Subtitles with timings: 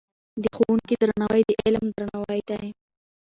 [0.43, 2.65] د ښوونکي درناوی د علم درناوی دی.